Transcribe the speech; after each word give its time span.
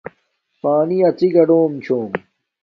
پانی 0.61 0.97
اڅی 1.07 1.27
گاڈم 1.33 1.73
چھوم 1.83 2.11